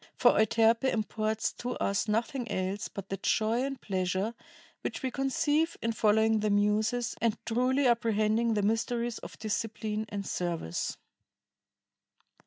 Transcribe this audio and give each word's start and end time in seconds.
For 0.15 0.31
Euterpe 0.39 0.85
imports 0.91 1.53
to 1.59 1.75
us 1.75 2.07
nothing 2.07 2.49
else 2.51 2.87
but 2.87 3.09
the 3.09 3.17
joy 3.17 3.63
and 3.63 3.79
pleasure 3.79 4.33
which 4.81 5.03
we 5.03 5.11
conceive 5.11 5.77
in 5.79 5.91
following 5.91 6.39
the 6.39 6.49
Muses 6.49 7.15
and 7.21 7.37
truly 7.45 7.85
apprehending 7.85 8.55
the 8.55 8.63
mysteries 8.63 9.19
of 9.19 9.37
discipline 9.37 10.07
and 10.09 10.25
service." 10.25 10.97